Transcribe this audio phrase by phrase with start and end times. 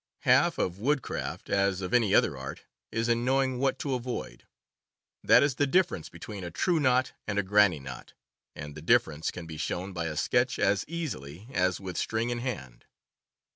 [0.21, 4.47] Half of woodcraft, as of any other art, is in knowing what to avoid.
[5.23, 8.13] That is the difference between a true knot and a granny knot,
[8.55, 12.39] and the difference can be shown by a sketch as easily as with string in
[12.39, 12.85] hand.